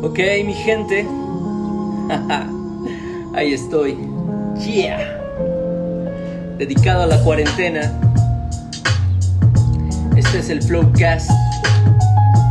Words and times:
Ok, 0.00 0.20
mi 0.44 0.54
gente. 0.54 1.04
Ahí 3.34 3.52
estoy. 3.52 3.98
Yeah. 4.64 5.18
Dedicado 6.56 7.02
a 7.02 7.06
la 7.06 7.20
cuarentena. 7.24 7.92
Este 10.16 10.38
es 10.38 10.50
el 10.50 10.62
Flowcast 10.62 11.30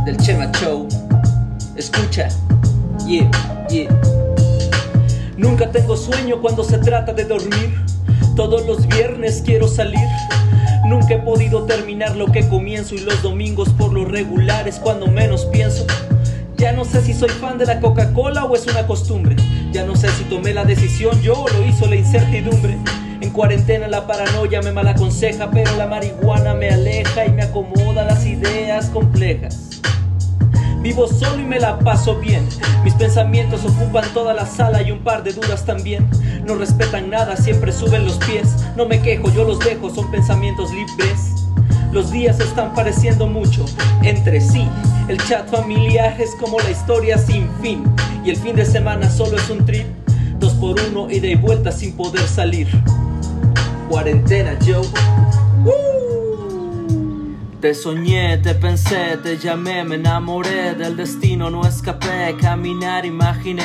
del 0.04 0.18
Chema 0.18 0.52
Show. 0.60 0.88
Escucha. 1.74 2.28
Yeah, 3.06 3.30
yeah. 3.70 3.88
Nunca 5.38 5.70
tengo 5.70 5.96
sueño 5.96 6.42
cuando 6.42 6.62
se 6.62 6.76
trata 6.76 7.14
de 7.14 7.24
dormir. 7.24 7.74
Todos 8.36 8.66
los 8.66 8.86
viernes 8.88 9.42
quiero 9.42 9.68
salir. 9.68 10.06
Nunca 10.84 11.14
he 11.14 11.18
podido 11.18 11.64
terminar 11.64 12.14
lo 12.14 12.26
que 12.26 12.46
comienzo 12.46 12.94
y 12.94 12.98
los 12.98 13.22
domingos 13.22 13.70
por 13.70 13.94
lo 13.94 14.04
regular 14.04 14.68
es 14.68 14.78
cuando 14.78 15.06
menos 15.06 15.46
pienso. 15.46 15.86
Ya 16.58 16.72
no 16.72 16.84
sé 16.84 17.00
si 17.02 17.14
soy 17.14 17.28
fan 17.28 17.56
de 17.56 17.66
la 17.66 17.78
Coca-Cola 17.78 18.44
o 18.44 18.56
es 18.56 18.66
una 18.66 18.84
costumbre. 18.84 19.36
Ya 19.70 19.84
no 19.84 19.94
sé 19.94 20.08
si 20.10 20.24
tomé 20.24 20.52
la 20.52 20.64
decisión 20.64 21.22
yo 21.22 21.34
o 21.34 21.48
lo 21.48 21.64
hizo 21.64 21.86
la 21.86 21.94
incertidumbre. 21.94 22.76
En 23.20 23.30
cuarentena 23.30 23.86
la 23.86 24.08
paranoia 24.08 24.60
me 24.60 24.72
malaconseja, 24.72 25.52
pero 25.52 25.76
la 25.76 25.86
marihuana 25.86 26.54
me 26.54 26.68
aleja 26.68 27.26
y 27.26 27.30
me 27.30 27.44
acomoda 27.44 28.04
las 28.04 28.26
ideas 28.26 28.86
complejas. 28.86 29.80
Vivo 30.80 31.06
solo 31.06 31.40
y 31.40 31.44
me 31.44 31.60
la 31.60 31.78
paso 31.78 32.16
bien. 32.16 32.44
Mis 32.82 32.94
pensamientos 32.94 33.64
ocupan 33.64 34.12
toda 34.12 34.34
la 34.34 34.44
sala 34.44 34.82
y 34.82 34.90
un 34.90 35.04
par 35.04 35.22
de 35.22 35.34
dudas 35.34 35.64
también. 35.64 36.10
No 36.44 36.56
respetan 36.56 37.08
nada, 37.08 37.36
siempre 37.36 37.70
suben 37.70 38.04
los 38.04 38.18
pies. 38.18 38.48
No 38.76 38.84
me 38.84 39.00
quejo, 39.00 39.32
yo 39.32 39.44
los 39.44 39.60
dejo, 39.60 39.90
son 39.90 40.10
pensamientos 40.10 40.72
libres. 40.72 41.47
Los 41.92 42.10
días 42.10 42.38
están 42.40 42.74
pareciendo 42.74 43.26
mucho 43.26 43.64
entre 44.02 44.40
sí. 44.40 44.68
El 45.08 45.16
chat 45.24 45.48
familiar 45.48 46.20
es 46.20 46.34
como 46.34 46.58
la 46.60 46.70
historia 46.70 47.16
sin 47.16 47.48
fin. 47.62 47.84
Y 48.24 48.30
el 48.30 48.36
fin 48.36 48.56
de 48.56 48.66
semana 48.66 49.08
solo 49.10 49.38
es 49.38 49.48
un 49.48 49.64
trip. 49.64 49.86
Dos 50.38 50.52
por 50.54 50.78
uno, 50.90 51.10
ida 51.10 51.26
y 51.26 51.34
vuelta 51.34 51.72
sin 51.72 51.96
poder 51.96 52.26
salir. 52.26 52.68
Cuarentena, 53.88 54.56
Joe. 54.64 54.86
Te 57.60 57.74
soñé, 57.74 58.38
te 58.38 58.54
pensé, 58.54 59.16
te 59.20 59.36
llamé, 59.36 59.82
me 59.82 59.96
enamoré 59.96 60.74
del 60.74 60.96
destino, 60.96 61.50
no 61.50 61.66
escapé, 61.66 62.36
caminar 62.40 63.04
imaginé, 63.04 63.64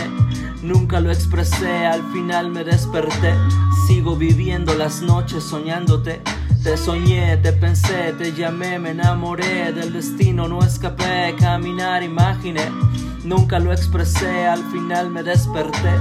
nunca 0.63 0.99
lo 0.99 1.11
expresé, 1.11 1.85
al 1.85 2.01
final 2.11 2.49
me 2.49 2.63
desperté, 2.63 3.35
sigo 3.87 4.15
viviendo 4.15 4.73
las 4.73 5.03
noches 5.03 5.43
soñándote. 5.43 6.23
Te 6.63 6.77
soñé, 6.77 7.35
te 7.37 7.51
pensé, 7.51 8.13
te 8.17 8.31
llamé, 8.31 8.79
me 8.79 8.91
enamoré 8.91 9.73
del 9.73 9.91
destino, 9.91 10.47
no 10.47 10.63
escapé, 10.63 11.35
caminar 11.37 12.01
imaginé, 12.03 12.71
nunca 13.25 13.59
lo 13.59 13.73
expresé, 13.73 14.45
al 14.45 14.63
final 14.71 15.09
me 15.09 15.23
desperté, 15.23 15.91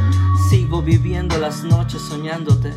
sigo 0.48 0.80
viviendo 0.80 1.36
las 1.38 1.64
noches 1.64 2.00
soñándote. 2.02 2.72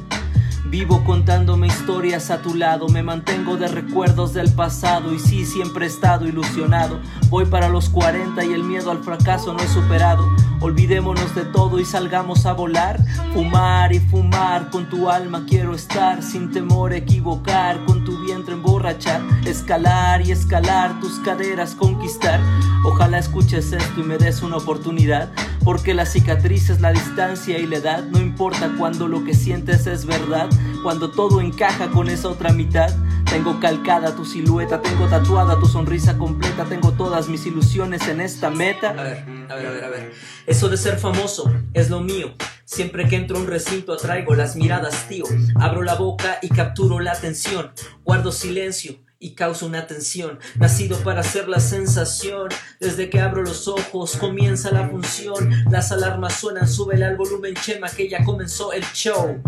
Vivo 0.75 1.05
contándome 1.05 1.67
historias 1.67 2.29
a 2.31 2.41
tu 2.41 2.53
lado, 2.53 2.89
me 2.89 3.01
mantengo 3.01 3.55
de 3.55 3.69
recuerdos 3.69 4.33
del 4.33 4.51
pasado 4.51 5.13
y 5.13 5.19
sí, 5.19 5.45
siempre 5.45 5.85
he 5.85 5.87
estado 5.87 6.27
ilusionado. 6.27 6.99
Voy 7.29 7.45
para 7.45 7.69
los 7.69 7.87
40 7.87 8.43
y 8.43 8.51
el 8.51 8.65
miedo 8.65 8.91
al 8.91 9.01
fracaso 9.01 9.53
no 9.53 9.59
he 9.63 9.67
superado. 9.69 10.29
Olvidémonos 10.59 11.33
de 11.33 11.45
todo 11.45 11.79
y 11.79 11.85
salgamos 11.85 12.45
a 12.45 12.51
volar, 12.51 12.99
fumar 13.33 13.93
y 13.93 14.01
fumar, 14.01 14.69
con 14.69 14.89
tu 14.89 15.09
alma 15.09 15.45
quiero 15.47 15.73
estar, 15.73 16.21
sin 16.21 16.51
temor 16.51 16.91
a 16.91 16.97
equivocar, 16.97 17.85
con 17.85 18.03
tu 18.03 18.19
vientre 18.25 18.53
emborrachar, 18.55 19.21
escalar 19.45 20.27
y 20.27 20.31
escalar, 20.31 20.99
tus 20.99 21.19
caderas 21.19 21.73
conquistar. 21.73 22.41
Ojalá 22.83 23.19
escuches 23.19 23.71
esto 23.71 24.01
y 24.01 24.03
me 24.03 24.17
des 24.17 24.41
una 24.41 24.57
oportunidad, 24.57 25.31
porque 25.65 25.95
la 25.95 26.05
cicatriz 26.05 26.69
es 26.69 26.79
la 26.79 26.91
distancia 26.91 27.57
y 27.57 27.65
la 27.65 27.77
edad, 27.77 28.03
no 28.03 28.19
importa 28.19 28.71
cuando 28.77 29.07
lo 29.07 29.23
que 29.25 29.33
sientes 29.33 29.87
es 29.87 30.05
verdad, 30.05 30.47
cuando 30.83 31.09
todo 31.09 31.41
encaja 31.41 31.89
con 31.89 32.07
esa 32.07 32.29
otra 32.29 32.53
mitad. 32.53 32.95
Tengo 33.25 33.59
calcada 33.59 34.15
tu 34.15 34.23
silueta, 34.23 34.79
tengo 34.79 35.07
tatuada 35.07 35.59
tu 35.59 35.65
sonrisa 35.65 36.17
completa, 36.19 36.65
tengo 36.65 36.91
todas 36.91 37.27
mis 37.27 37.47
ilusiones 37.47 38.07
en 38.07 38.21
esta 38.21 38.51
meta. 38.51 38.91
A 38.91 39.03
ver, 39.03 39.25
a 39.49 39.55
ver, 39.55 39.65
a 39.65 39.71
ver, 39.71 39.83
a 39.83 39.89
ver. 39.89 40.13
Eso 40.45 40.69
de 40.69 40.77
ser 40.77 40.99
famoso 40.99 41.51
es 41.73 41.89
lo 41.89 41.99
mío. 41.99 42.33
Siempre 42.65 43.07
que 43.07 43.15
entro 43.15 43.37
a 43.37 43.39
un 43.41 43.47
recinto 43.47 43.93
atraigo 43.93 44.35
las 44.35 44.55
miradas, 44.55 45.07
tío. 45.09 45.25
Abro 45.55 45.81
la 45.81 45.95
boca 45.95 46.37
y 46.43 46.49
capturo 46.49 46.99
la 46.99 47.13
atención. 47.13 47.71
Guardo 48.03 48.31
silencio 48.31 49.04
y 49.25 49.33
causa 49.33 49.65
una 49.65 49.87
tensión. 49.87 50.37
Nacido 50.55 50.97
para 50.99 51.23
ser 51.23 51.49
la 51.49 51.59
sensación. 51.59 52.49
Desde 52.79 53.09
que 53.09 53.19
abro 53.19 53.41
los 53.41 53.67
ojos 53.67 54.17
comienza 54.17 54.71
la 54.71 54.87
función. 54.87 55.49
Las 55.71 55.91
alarmas 55.91 56.35
suenan, 56.35 56.67
sube 56.67 57.03
al 57.03 57.17
volumen 57.17 57.55
chema 57.55 57.89
que 57.89 58.07
ya 58.07 58.23
comenzó 58.23 58.71
el 58.71 58.83
show. 58.93 59.41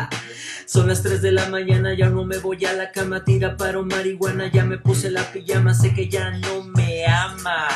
Son 0.66 0.88
las 0.88 1.02
3 1.02 1.20
de 1.20 1.32
la 1.32 1.48
mañana, 1.50 1.94
ya 1.94 2.08
no 2.08 2.24
me 2.24 2.38
voy 2.38 2.64
a 2.64 2.72
la 2.72 2.90
cama, 2.90 3.24
tira 3.24 3.56
paro 3.56 3.84
marihuana, 3.84 4.50
ya 4.50 4.64
me 4.64 4.78
puse 4.78 5.10
la 5.10 5.30
pijama, 5.30 5.74
sé 5.74 5.94
que 5.94 6.08
ya 6.08 6.30
no 6.30 6.64
me 6.64 7.06
ama 7.06 7.68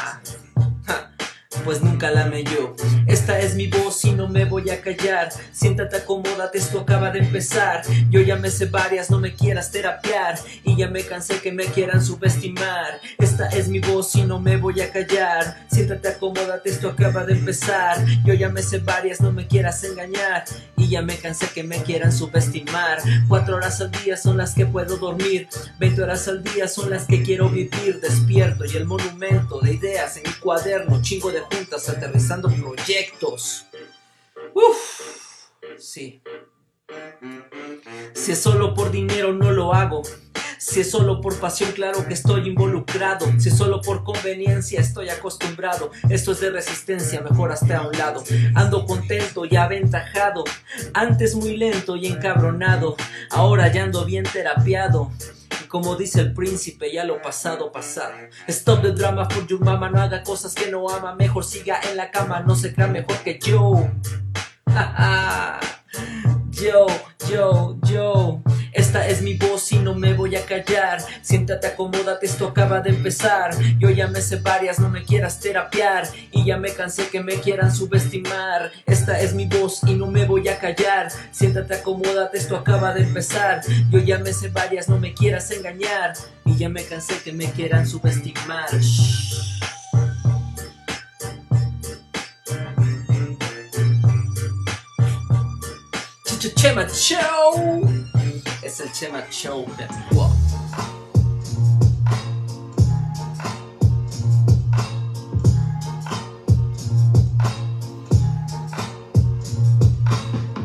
pues 1.64 1.82
nunca 1.82 2.10
la 2.10 2.24
amé 2.24 2.44
yo. 2.44 2.74
Esta 3.06 3.38
es 3.40 3.54
mi 3.54 3.66
voz 3.66 4.04
y 4.04 4.12
no 4.12 4.28
me 4.28 4.44
voy 4.44 4.70
a 4.70 4.80
callar. 4.80 5.30
Siéntate, 5.52 5.96
acomódate, 5.96 6.58
esto 6.58 6.80
acaba 6.80 7.10
de 7.10 7.20
empezar. 7.20 7.82
Yo 8.10 8.20
ya 8.20 8.36
me 8.36 8.50
sé 8.50 8.66
varias, 8.66 9.10
no 9.10 9.18
me 9.18 9.34
quieras 9.34 9.70
terapiar. 9.70 10.38
Y 10.64 10.76
ya 10.76 10.88
me 10.88 11.02
cansé 11.02 11.40
que 11.40 11.52
me 11.52 11.64
quieran 11.64 12.04
subestimar. 12.04 13.00
Esta 13.18 13.48
es 13.48 13.68
mi 13.68 13.80
voz 13.80 14.14
y 14.14 14.22
no 14.22 14.40
me 14.40 14.56
voy 14.56 14.80
a 14.80 14.90
callar. 14.90 15.66
Siéntate, 15.70 16.08
acomódate, 16.08 16.70
esto 16.70 16.88
acaba 16.88 17.24
de 17.24 17.34
empezar. 17.34 18.04
Yo 18.24 18.34
ya 18.34 18.48
me 18.48 18.62
sé 18.62 18.78
varias, 18.78 19.20
no 19.20 19.32
me 19.32 19.46
quieras 19.46 19.82
engañar. 19.84 20.44
Y 20.76 20.88
ya 20.88 21.02
me 21.02 21.16
cansé 21.16 21.46
que 21.54 21.62
me 21.62 21.82
quieran 21.82 22.12
subestimar. 22.12 22.98
Cuatro 23.28 23.56
horas 23.56 23.80
al 23.80 23.90
día 23.90 24.16
son 24.16 24.36
las 24.36 24.54
que 24.54 24.66
puedo 24.66 24.96
dormir. 24.96 25.48
Veinte 25.78 26.02
horas 26.02 26.28
al 26.28 26.42
día 26.42 26.68
son 26.68 26.90
las 26.90 27.04
que 27.06 27.22
quiero 27.22 27.48
vivir. 27.48 28.00
Despierto 28.00 28.64
y 28.64 28.76
el 28.76 28.84
monumento 28.84 29.60
de 29.60 29.74
ideas 29.74 30.16
en 30.16 30.24
mi 30.24 30.32
cuaderno, 30.34 31.00
chingo 31.02 31.30
de 31.30 31.42
juntas 31.52 31.88
aterrizando 31.88 32.48
proyectos. 32.48 33.66
Uf, 34.54 35.50
sí. 35.78 36.22
Si 38.14 38.32
es 38.32 38.38
solo 38.38 38.74
por 38.74 38.90
dinero 38.90 39.32
no 39.32 39.50
lo 39.50 39.74
hago. 39.74 40.02
Si 40.58 40.80
es 40.80 40.90
solo 40.92 41.20
por 41.20 41.38
pasión, 41.40 41.72
claro 41.72 42.06
que 42.06 42.14
estoy 42.14 42.48
involucrado. 42.48 43.26
Si 43.40 43.48
es 43.48 43.56
solo 43.56 43.80
por 43.80 44.04
conveniencia, 44.04 44.80
estoy 44.80 45.08
acostumbrado. 45.08 45.90
Esto 46.08 46.30
es 46.30 46.40
de 46.40 46.50
resistencia, 46.50 47.20
mejor 47.20 47.50
hasta 47.50 47.78
a 47.78 47.88
un 47.88 47.98
lado. 47.98 48.22
Ando 48.54 48.86
contento 48.86 49.44
y 49.44 49.56
aventajado. 49.56 50.44
Antes 50.94 51.34
muy 51.34 51.56
lento 51.56 51.96
y 51.96 52.06
encabronado. 52.06 52.96
Ahora 53.30 53.72
ya 53.72 53.82
ando 53.82 54.04
bien 54.04 54.24
terapiado. 54.24 55.10
Como 55.72 55.96
dice 55.96 56.20
el 56.20 56.34
príncipe, 56.34 56.92
ya 56.92 57.02
lo 57.02 57.22
pasado, 57.22 57.72
pasado. 57.72 58.12
Stop 58.46 58.82
the 58.82 58.92
drama 58.92 59.24
for 59.30 59.46
your 59.46 59.58
mama, 59.58 59.88
no 59.88 60.02
haga 60.02 60.22
cosas 60.22 60.52
que 60.54 60.70
no 60.70 60.86
ama. 60.90 61.14
Mejor 61.14 61.44
siga 61.44 61.80
en 61.88 61.96
la 61.96 62.10
cama, 62.10 62.40
no 62.40 62.54
se 62.54 62.74
crea 62.74 62.88
mejor 62.88 63.16
que 63.24 63.38
yo. 63.38 63.88
yo, 66.50 66.86
yo, 67.26 67.78
yo. 67.84 68.42
Esta 68.92 69.08
es 69.08 69.22
mi 69.22 69.32
voz 69.32 69.72
y 69.72 69.78
no 69.78 69.94
me 69.94 70.12
voy 70.12 70.36
a 70.36 70.44
callar. 70.44 71.02
Siéntate, 71.22 71.66
acomódate, 71.66 72.26
esto 72.26 72.48
acaba 72.48 72.80
de 72.80 72.90
empezar. 72.90 73.56
Yo 73.78 73.88
ya 73.88 74.06
me 74.06 74.20
sé 74.20 74.36
varias, 74.36 74.78
no 74.80 74.90
me 74.90 75.02
quieras 75.02 75.40
terapiar. 75.40 76.06
Y 76.30 76.44
ya 76.44 76.58
me 76.58 76.74
cansé 76.74 77.08
que 77.08 77.22
me 77.22 77.40
quieran 77.40 77.74
subestimar. 77.74 78.70
Esta 78.84 79.18
es 79.18 79.32
mi 79.32 79.46
voz 79.46 79.80
y 79.86 79.94
no 79.94 80.08
me 80.08 80.26
voy 80.26 80.46
a 80.48 80.58
callar. 80.58 81.08
Siéntate, 81.30 81.76
acomódate, 81.76 82.36
esto 82.36 82.54
acaba 82.54 82.92
de 82.92 83.04
empezar. 83.04 83.62
Yo 83.88 83.98
ya 83.98 84.18
me 84.18 84.34
sé 84.34 84.48
varias, 84.48 84.90
no 84.90 84.98
me 84.98 85.14
quieras 85.14 85.50
engañar. 85.52 86.12
Y 86.44 86.58
ya 86.58 86.68
me 86.68 86.84
cansé 86.84 87.14
que 87.24 87.32
me 87.32 87.50
quieran 87.50 87.86
subestimar. 87.86 88.68
Chema 96.56 96.86
Show. 96.88 98.01
Es 98.62 98.78
el 98.78 98.92
Chema 98.92 99.26
Show 99.28 99.66
de 99.76 99.88
wow. 100.14 100.41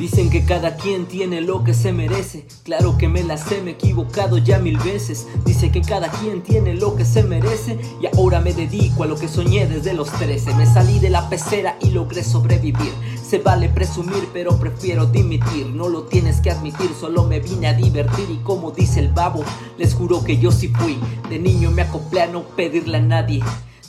Dicen 0.09 0.30
que 0.30 0.45
cada 0.45 0.77
quien 0.77 1.06
tiene 1.06 1.42
lo 1.42 1.65
que 1.65 1.74
se 1.74 1.92
merece. 1.92 2.45
Claro 2.63 2.98
que 2.98 3.09
me 3.09 3.25
la 3.25 3.36
sé, 3.36 3.59
me 3.62 3.71
he 3.71 3.74
equivocado 3.74 4.38
ya 4.38 4.57
mil 4.57 4.77
veces. 4.77 5.27
Dice 5.44 5.69
que 5.69 5.81
cada 5.81 6.09
quien 6.09 6.44
tiene 6.44 6.75
lo 6.75 6.95
que 6.95 7.04
se 7.04 7.24
merece. 7.24 7.77
Y 8.01 8.06
ahora 8.15 8.39
me 8.39 8.54
dedico 8.54 9.04
a 9.04 9.06
lo 9.06 9.18
que 9.18 9.27
soñé 9.27 9.68
desde 9.68 9.94
los 9.94 10.09
13. 10.13 10.54
Me 10.54 10.65
salí 10.65 11.00
de 11.00 11.09
la 11.09 11.27
pecera 11.27 11.77
y 11.81 11.89
logré 11.89 12.24
sobrevivir. 12.24 12.94
Se 13.21 13.39
vale 13.39 13.68
presumir, 13.68 14.30
pero 14.31 14.57
prefiero 14.57 15.07
dimitir. 15.07 15.68
No 15.68 15.89
lo 15.89 16.04
tienes 16.04 16.39
que 16.39 16.51
admitir, 16.51 16.89
solo 16.98 17.25
me 17.25 17.42
vine 17.42 17.68
a 17.68 17.74
divertir. 17.74 18.30
Y 18.30 18.38
como 18.38 18.71
dice 18.71 19.01
el 19.01 19.12
babo, 19.12 19.44
les 19.77 19.94
juro 19.94 20.24
que 20.24 20.38
yo 20.38 20.53
sí 20.53 20.69
fui. 20.69 20.98
De 21.30 21.38
niño 21.38 21.69
me 21.69 21.81
acoplé 21.81 22.21
a 22.21 22.27
no 22.27 22.44
pedirle 22.44 23.00
a 23.00 23.01
nadie. 23.01 23.44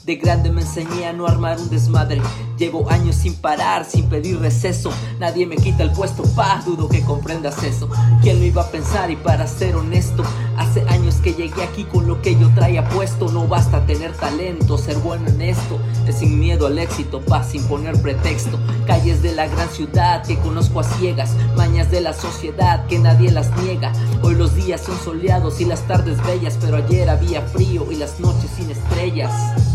De 0.09 0.17
grande 0.17 0.51
me 0.51 0.63
enseñé 0.63 1.05
a 1.05 1.13
no 1.13 1.27
armar 1.27 1.61
un 1.61 1.69
desmadre. 1.69 2.23
Llevo 2.57 2.91
años 2.91 3.15
sin 3.15 3.35
parar, 3.35 3.85
sin 3.85 4.09
pedir 4.09 4.41
receso. 4.41 4.91
Nadie 5.21 5.45
me 5.45 5.57
quita 5.57 5.83
el 5.83 5.93
puesto, 5.93 6.23
pa, 6.35 6.63
dudo 6.65 6.89
que 6.89 7.03
comprendas 7.03 7.63
eso. 7.63 7.91
¿Quién 8.23 8.39
lo 8.39 8.47
iba 8.47 8.63
a 8.63 8.71
pensar? 8.71 9.11
Y 9.11 9.17
para 9.17 9.47
ser 9.47 9.77
honesto, 9.77 10.23
hace 10.57 10.81
años 10.89 11.17
que 11.17 11.35
llegué 11.35 11.63
aquí 11.63 11.85
con 11.85 12.07
lo 12.07 12.23
que 12.23 12.41
yo 12.41 12.49
traía 12.55 12.89
puesto. 12.89 13.29
No 13.29 13.47
basta 13.49 13.85
tener 13.85 14.15
talento, 14.15 14.79
ser 14.79 14.97
bueno 14.97 15.29
en 15.29 15.43
esto. 15.43 15.79
Es 16.07 16.21
sin 16.21 16.41
miedo 16.41 16.69
al 16.69 16.79
éxito, 16.79 17.21
pa, 17.21 17.45
sin 17.45 17.63
poner 17.65 18.01
pretexto. 18.01 18.59
Calles 18.87 19.21
de 19.21 19.35
la 19.35 19.47
gran 19.47 19.69
ciudad 19.69 20.25
que 20.27 20.39
conozco 20.39 20.81
a 20.81 20.85
ciegas. 20.85 21.37
Mañas 21.55 21.91
de 21.91 22.01
la 22.01 22.15
sociedad 22.15 22.87
que 22.87 22.99
nadie 22.99 23.31
las 23.31 23.55
niega. 23.59 23.93
Hoy 24.23 24.37
los 24.37 24.55
días 24.55 24.81
son 24.81 24.99
soleados 25.05 25.61
y 25.61 25.67
las 25.67 25.87
tardes 25.87 26.17
bellas, 26.25 26.57
pero 26.59 26.79
ayer 26.79 27.11
había 27.11 27.43
frío 27.43 27.93
y 27.93 27.97
las 27.97 28.19
noches 28.21 28.51
sin 28.57 28.71
estrellas. 28.71 29.68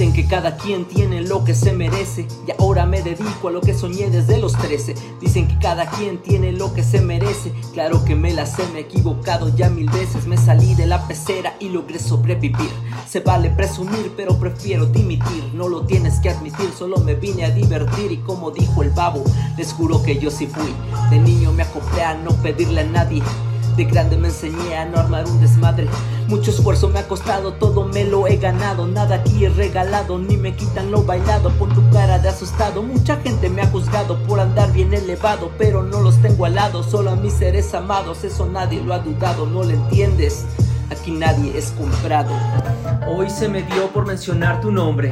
Dicen 0.00 0.14
que 0.14 0.26
cada 0.26 0.56
quien 0.56 0.86
tiene 0.86 1.20
lo 1.20 1.44
que 1.44 1.54
se 1.54 1.74
merece 1.74 2.26
y 2.48 2.52
ahora 2.58 2.86
me 2.86 3.02
dedico 3.02 3.48
a 3.48 3.50
lo 3.50 3.60
que 3.60 3.74
soñé 3.74 4.08
desde 4.08 4.38
los 4.38 4.56
13. 4.56 4.94
Dicen 5.20 5.46
que 5.46 5.58
cada 5.58 5.90
quien 5.90 6.22
tiene 6.22 6.52
lo 6.52 6.72
que 6.72 6.82
se 6.82 7.02
merece. 7.02 7.52
Claro 7.74 8.02
que 8.06 8.14
me 8.14 8.32
la 8.32 8.46
sé, 8.46 8.62
me 8.72 8.78
he 8.78 8.82
equivocado 8.84 9.54
ya 9.54 9.68
mil 9.68 9.90
veces. 9.90 10.26
Me 10.26 10.38
salí 10.38 10.74
de 10.74 10.86
la 10.86 11.06
pecera 11.06 11.54
y 11.60 11.68
logré 11.68 11.98
sobrevivir. 11.98 12.70
Se 13.06 13.20
vale 13.20 13.50
presumir, 13.50 14.14
pero 14.16 14.38
prefiero 14.38 14.86
dimitir. 14.86 15.50
No 15.52 15.68
lo 15.68 15.84
tienes 15.84 16.18
que 16.20 16.30
admitir, 16.30 16.70
solo 16.78 16.96
me 17.00 17.14
vine 17.14 17.44
a 17.44 17.50
divertir. 17.50 18.10
Y 18.10 18.16
como 18.22 18.52
dijo 18.52 18.82
el 18.82 18.88
babo, 18.92 19.22
les 19.58 19.70
juro 19.74 20.02
que 20.02 20.18
yo 20.18 20.30
sí 20.30 20.46
fui. 20.46 20.72
De 21.10 21.18
niño 21.18 21.52
me 21.52 21.64
acoplé 21.64 22.04
a 22.04 22.14
no 22.14 22.30
pedirle 22.36 22.80
a 22.80 22.84
nadie. 22.84 23.22
De 23.76 23.84
grande 23.84 24.16
me 24.16 24.28
enseñé 24.28 24.76
a 24.76 24.84
no 24.84 24.98
armar 24.98 25.26
un 25.26 25.40
desmadre. 25.40 25.88
Mucho 26.28 26.50
esfuerzo 26.50 26.88
me 26.88 26.98
ha 26.98 27.08
costado, 27.08 27.54
todo 27.54 27.86
me 27.86 28.04
lo 28.04 28.26
he 28.26 28.36
ganado. 28.36 28.86
Nada 28.86 29.16
aquí 29.16 29.44
es 29.44 29.56
regalado, 29.56 30.18
ni 30.18 30.36
me 30.36 30.54
quitan 30.54 30.90
lo 30.90 31.02
bailado 31.02 31.50
por 31.50 31.72
tu 31.74 31.88
cara 31.90 32.18
de 32.18 32.28
asustado. 32.28 32.82
Mucha 32.82 33.16
gente 33.16 33.48
me 33.48 33.62
ha 33.62 33.66
juzgado 33.66 34.22
por 34.24 34.40
andar 34.40 34.72
bien 34.72 34.92
elevado, 34.92 35.50
pero 35.56 35.82
no 35.82 36.00
los 36.00 36.20
tengo 36.20 36.44
al 36.44 36.56
lado. 36.56 36.82
Solo 36.82 37.10
a 37.10 37.16
mis 37.16 37.34
seres 37.34 37.72
amados, 37.74 38.24
eso 38.24 38.46
nadie 38.46 38.82
lo 38.82 38.92
ha 38.92 38.98
dudado, 38.98 39.46
no 39.46 39.62
lo 39.62 39.70
entiendes. 39.70 40.44
Aquí 40.90 41.12
nadie 41.12 41.56
es 41.56 41.70
comprado. 41.70 42.32
Hoy 43.06 43.30
se 43.30 43.48
me 43.48 43.62
dio 43.62 43.88
por 43.92 44.06
mencionar 44.06 44.60
tu 44.60 44.72
nombre. 44.72 45.10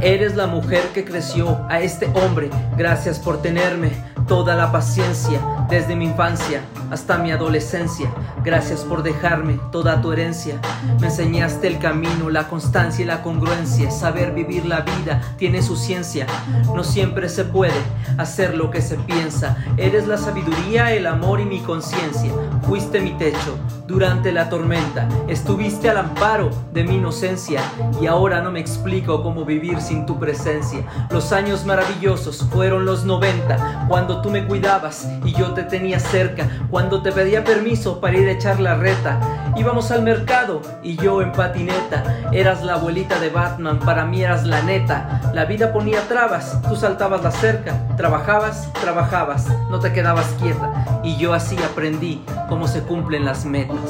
Eres 0.00 0.34
la 0.34 0.46
mujer 0.46 0.82
que 0.94 1.04
creció 1.04 1.60
a 1.68 1.80
este 1.80 2.06
hombre. 2.14 2.50
Gracias 2.76 3.18
por 3.20 3.40
tenerme 3.40 3.92
toda 4.26 4.56
la 4.56 4.72
paciencia 4.72 5.40
desde 5.72 5.96
mi 5.96 6.04
infancia 6.04 6.60
hasta 6.90 7.16
mi 7.16 7.32
adolescencia. 7.32 8.12
Gracias 8.44 8.80
por 8.80 9.02
dejarme 9.02 9.58
toda 9.70 10.02
tu 10.02 10.12
herencia. 10.12 10.60
Me 11.00 11.06
enseñaste 11.06 11.66
el 11.66 11.78
camino, 11.78 12.28
la 12.28 12.46
constancia 12.46 13.02
y 13.02 13.06
la 13.06 13.22
congruencia. 13.22 13.90
Saber 13.90 14.34
vivir 14.34 14.66
la 14.66 14.82
vida 14.82 15.22
tiene 15.38 15.62
su 15.62 15.76
ciencia. 15.76 16.26
No 16.74 16.84
siempre 16.84 17.30
se 17.30 17.44
puede 17.44 17.80
hacer 18.18 18.54
lo 18.54 18.70
que 18.70 18.82
se 18.82 18.96
piensa. 18.96 19.56
Eres 19.78 20.06
la 20.06 20.18
sabiduría, 20.18 20.92
el 20.92 21.06
amor 21.06 21.40
y 21.40 21.46
mi 21.46 21.60
conciencia. 21.60 22.30
Fuiste 22.68 23.00
mi 23.00 23.12
techo 23.12 23.58
durante 23.92 24.32
la 24.32 24.48
tormenta. 24.48 25.06
Estuviste 25.28 25.90
al 25.90 25.98
amparo 25.98 26.48
de 26.72 26.82
mi 26.82 26.96
inocencia. 26.96 27.60
Y 28.00 28.06
ahora 28.06 28.40
no 28.40 28.50
me 28.50 28.58
explico 28.58 29.22
cómo 29.22 29.44
vivir 29.44 29.82
sin 29.82 30.06
tu 30.06 30.18
presencia. 30.18 30.84
Los 31.10 31.30
años 31.32 31.66
maravillosos 31.66 32.48
fueron 32.50 32.86
los 32.86 33.04
90, 33.04 33.86
cuando 33.88 34.22
tú 34.22 34.30
me 34.30 34.46
cuidabas 34.46 35.06
y 35.24 35.32
yo 35.32 35.52
te 35.52 35.64
tenía 35.64 36.00
cerca. 36.00 36.48
Cuando 36.70 37.02
te 37.02 37.12
pedía 37.12 37.44
permiso 37.44 38.00
para 38.00 38.16
ir 38.16 38.26
a 38.28 38.32
echar 38.32 38.60
la 38.60 38.76
reta. 38.76 39.20
Íbamos 39.56 39.90
al 39.90 40.02
mercado 40.02 40.62
y 40.82 40.96
yo 40.96 41.20
en 41.20 41.32
patineta. 41.32 42.30
Eras 42.32 42.62
la 42.62 42.74
abuelita 42.74 43.20
de 43.20 43.28
Batman, 43.28 43.78
para 43.78 44.06
mí 44.06 44.22
eras 44.22 44.46
la 44.46 44.62
neta. 44.62 45.20
La 45.34 45.44
vida 45.44 45.74
ponía 45.74 46.00
trabas, 46.08 46.62
tú 46.66 46.76
saltabas 46.76 47.22
la 47.22 47.30
cerca. 47.30 47.86
Trabajabas, 47.98 48.72
trabajabas, 48.80 49.48
no 49.70 49.78
te 49.78 49.92
quedabas 49.92 50.26
quieta. 50.40 51.00
Y 51.04 51.18
yo 51.18 51.34
así 51.34 51.58
aprendí 51.62 52.24
cómo 52.48 52.66
se 52.66 52.80
cumplen 52.80 53.26
las 53.26 53.44
metas. 53.44 53.81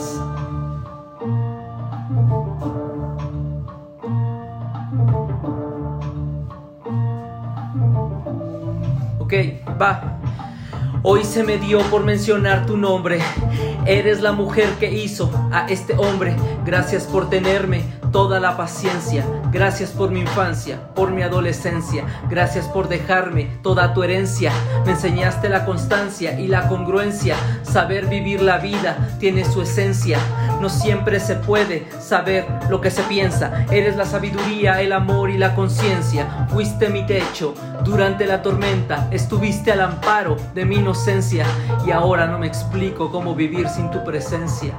Ok, 9.19 9.35
va. 9.81 10.19
Hoy 11.03 11.25
se 11.25 11.43
me 11.43 11.59
dio 11.59 11.81
por 11.91 12.05
mencionar 12.05 12.65
tu 12.65 12.77
nombre. 12.77 13.19
Eres 13.87 14.21
la 14.21 14.33
mujer 14.33 14.69
que 14.79 14.93
hizo 14.93 15.31
a 15.53 15.67
este 15.67 15.95
hombre. 15.97 16.37
Gracias 16.65 17.05
por 17.05 17.29
tenerme 17.29 17.83
toda 18.13 18.39
la 18.39 18.57
paciencia. 18.57 19.25
Gracias 19.51 19.91
por 19.91 20.11
mi 20.11 20.21
infancia, 20.21 20.79
por 20.95 21.11
mi 21.11 21.23
adolescencia. 21.23 22.05
Gracias 22.29 22.67
por 22.67 22.89
dejarme 22.89 23.49
toda 23.63 23.95
tu 23.95 24.03
herencia. 24.03 24.53
Me 24.85 24.93
enseñaste 24.93 25.49
la 25.49 25.65
constancia 25.65 26.39
y 26.39 26.47
la 26.47 26.69
congruencia. 26.69 27.37
Saber 27.63 28.07
vivir 28.07 28.43
la 28.43 28.59
vida 28.59 29.17
tiene 29.19 29.45
su 29.45 29.63
esencia. 29.63 30.19
No 30.61 30.69
siempre 30.69 31.19
se 31.19 31.35
puede 31.35 31.87
saber 32.01 32.47
lo 32.71 32.81
que 32.81 32.91
se 32.91 33.03
piensa. 33.05 33.67
Eres 33.71 33.97
la 33.97 34.05
sabiduría, 34.05 34.81
el 34.81 34.93
amor 34.93 35.31
y 35.31 35.39
la 35.39 35.55
conciencia. 35.55 36.47
Fuiste 36.51 36.89
mi 36.89 37.05
techo 37.05 37.55
durante 37.83 38.27
la 38.27 38.43
tormenta. 38.43 39.09
Estuviste 39.11 39.73
al 39.73 39.81
amparo 39.81 40.37
de 40.55 40.65
mi 40.65 40.77
inocencia. 40.77 41.47
Y 41.87 41.91
ahora 41.91 42.27
no 42.27 42.39
me 42.39 42.47
explico 42.47 43.11
cómo 43.11 43.35
vivir 43.35 43.69
sin 43.73 43.91
tu 43.91 44.05
presencia. 44.05 44.75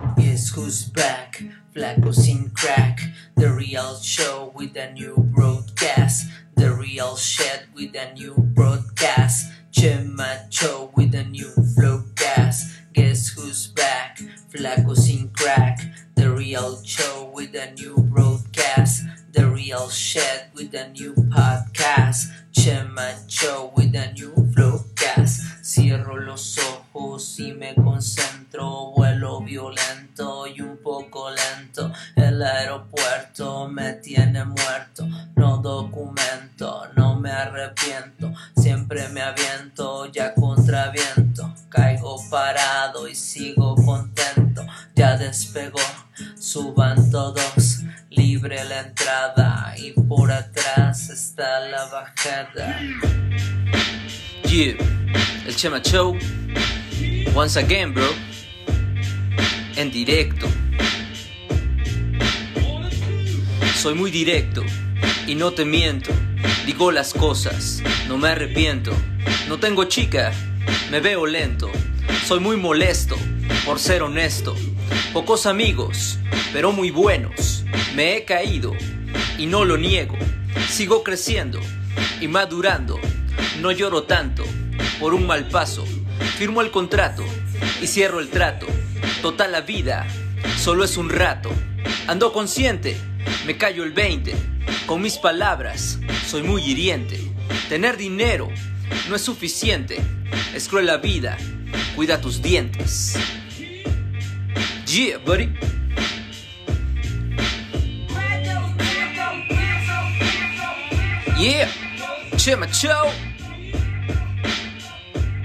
Who's 0.56 0.84
back? 0.84 1.44
Flaco 1.74 2.14
sin 2.14 2.52
crack. 2.54 3.02
The 3.36 3.52
real 3.52 3.96
show 3.98 4.52
with 4.54 4.78
a 4.78 4.92
new 4.94 5.16
broadcast. 5.18 6.28
The 6.56 6.72
real 6.72 7.16
shit 7.16 7.66
with 7.74 7.96
a 7.96 8.14
new 8.14 8.36
broadcast. 8.38 9.52
Chema 9.72 10.46
show 10.52 10.92
with 10.96 11.16
a 11.16 11.24
new 11.24 11.43
entrada 48.86 49.74
y 49.78 49.92
por 49.92 50.32
atrás 50.32 51.10
está 51.10 51.60
la 51.62 51.86
bajada. 51.86 52.80
Yeah, 54.44 54.76
el 55.48 55.56
Chema 55.56 55.82
Show. 55.82 56.18
Once 57.34 57.60
again, 57.60 57.94
bro. 57.94 58.10
En 59.76 59.92
directo. 59.92 60.48
Soy 63.76 63.96
muy 63.96 64.12
directo 64.12 64.64
y 65.28 65.36
no 65.36 65.52
te 65.52 65.66
miento. 65.66 66.12
Digo 66.66 66.92
las 66.92 67.14
cosas, 67.14 67.82
no 68.08 68.18
me 68.18 68.30
arrepiento. 68.30 68.94
No 69.48 69.60
tengo 69.60 69.86
chica, 69.86 70.32
me 70.92 71.00
veo 71.00 71.26
lento. 71.26 71.70
Soy 72.26 72.40
muy 72.40 72.58
molesto 72.58 73.18
por 73.66 73.80
ser 73.80 74.04
honesto. 74.04 74.56
Pocos 75.12 75.46
amigos, 75.46 76.20
pero 76.54 76.72
muy 76.72 76.92
buenos. 76.92 77.64
Me 77.96 78.18
he 78.18 78.26
caído 78.26 78.74
y 79.38 79.46
no 79.46 79.66
lo 79.66 79.78
niego. 79.78 80.16
Sigo 80.70 81.04
creciendo 81.04 81.60
y 82.22 82.28
madurando. 82.28 83.00
No 83.62 83.72
lloro 83.72 84.04
tanto 84.04 84.44
por 85.00 85.14
un 85.14 85.28
mal 85.28 85.48
paso. 85.48 85.86
Firmo 86.38 86.62
el 86.62 86.72
contrato 86.72 87.24
y 87.82 87.88
cierro 87.88 88.20
el 88.20 88.30
trato. 88.30 88.66
Total 89.22 89.52
la 89.52 89.62
vida 89.62 90.08
solo 90.58 90.84
es 90.84 90.98
un 90.98 91.10
rato. 91.10 91.52
Ando 92.08 92.34
consciente, 92.34 92.98
me 93.46 93.58
callo 93.58 93.84
el 93.84 93.92
20. 93.92 94.34
Con 94.88 95.02
mis 95.02 95.18
palabras 95.18 96.00
soy 96.28 96.42
muy 96.42 96.64
hiriente. 96.64 97.20
Tener 97.70 97.98
dinero 97.98 98.50
no 99.08 99.16
es 99.16 99.22
suficiente. 99.22 99.98
Es 100.56 100.68
cruel 100.68 100.88
la 100.88 100.98
vida, 100.98 101.38
cuida 101.96 102.20
tus 102.20 102.42
dientes. 102.42 103.16
Yeah, 104.86 105.20
buddy. 105.20 105.50
Yeah, 111.44 111.68
Chema 112.38 112.72
Show. 112.72 113.12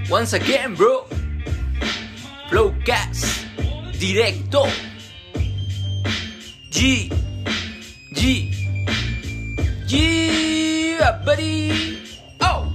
Once 0.09 0.33
again, 0.33 0.77
bro. 0.77 1.09
Flow 2.49 2.73
Gas. 2.87 3.45
Directo. 3.99 4.63
G. 6.71 7.11
G. 8.15 8.55
Yeah, 9.89 11.21
buddy. 11.25 11.99
Oh. 12.43 12.73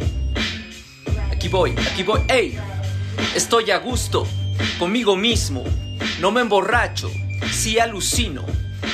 Aquí 1.32 1.48
voy, 1.48 1.74
aquí 1.94 2.04
voy. 2.04 2.20
Ey. 2.28 2.60
Estoy 3.34 3.72
a 3.72 3.78
gusto 3.78 4.28
conmigo 4.78 5.16
mismo. 5.16 5.64
No 6.20 6.30
me 6.32 6.42
emborracho, 6.42 7.10
sí 7.54 7.80
alucino. 7.80 8.44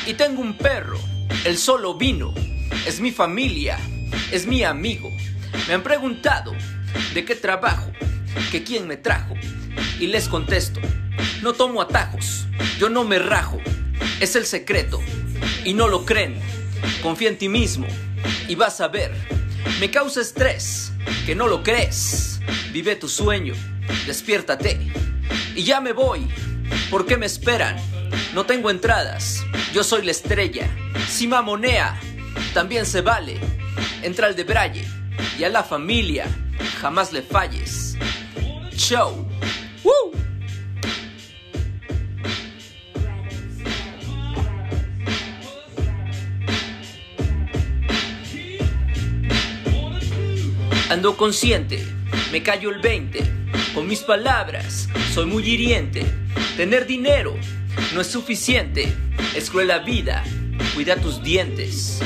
Y 0.06 0.14
tengo 0.14 0.44
un 0.44 0.54
perro, 0.54 1.00
él 1.46 1.58
solo 1.58 1.96
vino. 1.96 2.32
Es 2.86 3.00
mi 3.00 3.10
familia, 3.12 3.80
es 4.32 4.46
mi 4.46 4.64
amigo. 4.64 5.12
Me 5.68 5.74
han 5.74 5.84
preguntado 5.84 6.54
de 7.14 7.26
qué 7.26 7.36
trabajo, 7.36 7.92
que 8.52 8.64
quién 8.64 8.88
me 8.88 8.98
trajo. 8.98 9.36
Y 10.00 10.08
les 10.08 10.28
contesto, 10.28 10.80
no 11.42 11.54
tomo 11.54 11.82
atajos, 11.82 12.48
yo 12.80 12.90
no 12.90 13.04
me 13.04 13.20
rajo. 13.20 13.60
Es 14.20 14.36
el 14.36 14.46
secreto, 14.46 15.00
y 15.66 15.74
no 15.74 15.88
lo 15.88 16.06
creen. 16.06 16.40
Confía 17.02 17.30
en 17.30 17.38
ti 17.38 17.50
mismo, 17.50 17.88
y 18.48 18.56
vas 18.56 18.82
a 18.82 18.88
ver. 18.88 19.14
Me 19.80 19.92
causa 19.92 20.22
estrés, 20.22 20.92
que 21.26 21.36
no 21.36 21.48
lo 21.48 21.64
crees. 21.64 22.40
Vive 22.72 22.96
tu 22.96 23.08
sueño, 23.08 23.54
despiértate. 24.06 24.80
Y 25.56 25.64
ya 25.64 25.82
me 25.82 25.94
voy, 25.94 26.28
¿por 26.90 27.06
qué 27.06 27.18
me 27.18 27.26
esperan? 27.26 27.78
No 28.34 28.46
tengo 28.46 28.70
entradas, 28.70 29.44
yo 29.74 29.84
soy 29.84 30.04
la 30.04 30.12
estrella. 30.12 30.70
Si 31.10 31.28
mamonea, 31.28 32.00
también 32.54 32.86
se 32.86 33.02
vale. 33.02 33.40
Entra 34.02 34.28
al 34.28 34.36
de 34.36 34.44
Braille 34.44 34.88
y 35.38 35.44
a 35.44 35.50
la 35.50 35.64
familia, 35.64 36.26
jamás 36.80 37.12
le 37.12 37.22
falles. 37.22 37.98
Show. 38.72 39.28
Ando 50.90 51.16
consciente, 51.18 51.86
me 52.32 52.42
callo 52.42 52.72
el 52.72 52.80
20. 52.80 53.20
Con 53.76 53.86
mis 53.88 54.00
palabras, 54.00 54.90
soy 55.14 55.26
muy 55.28 55.44
hiriente. 55.44 56.04
Tener 56.58 56.88
dinero 56.88 57.36
no 57.94 58.02
es 58.02 58.08
suficiente, 58.08 58.92
es 59.36 59.50
cruel 59.50 59.68
la 59.68 59.80
vida. 59.80 60.24
Cuida 60.74 60.96
tus 60.96 61.22
dientes. 61.22 62.02